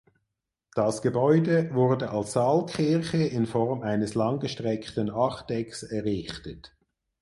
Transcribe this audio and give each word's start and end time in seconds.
Das 0.73 1.03
Gebäude 1.03 1.75
wurde 1.75 2.09
als 2.09 2.31
Saalkirche 2.31 3.17
in 3.21 3.45
Form 3.45 3.83
eines 3.83 4.15
langgestreckten 4.15 5.11
Achtecks 5.11 5.83
errichtet. 5.83 6.75